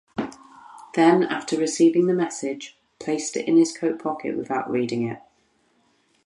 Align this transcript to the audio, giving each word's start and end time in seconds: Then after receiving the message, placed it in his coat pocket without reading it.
Then 0.95 1.21
after 1.21 1.55
receiving 1.57 2.07
the 2.07 2.15
message, 2.15 2.75
placed 2.97 3.37
it 3.37 3.47
in 3.47 3.55
his 3.57 3.71
coat 3.77 4.01
pocket 4.01 4.35
without 4.35 4.67
reading 4.67 5.07
it. 5.07 5.19